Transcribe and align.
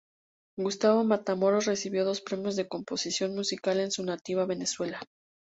Gustavo 0.57 1.03
Matamoros 1.03 1.65
recibió 1.67 2.03
dos 2.03 2.21
premios 2.21 2.55
de 2.55 2.67
composición 2.67 3.35
musical 3.35 3.79
en 3.79 3.91
su 3.91 4.03
nativa 4.03 4.47
Venezuela. 4.47 4.99